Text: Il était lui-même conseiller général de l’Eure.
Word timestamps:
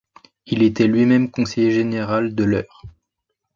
Il 0.47 0.63
était 0.63 0.87
lui-même 0.87 1.29
conseiller 1.29 1.69
général 1.69 2.33
de 2.33 2.43
l’Eure. 2.43 2.85